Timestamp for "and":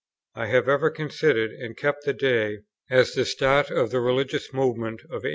1.51-1.77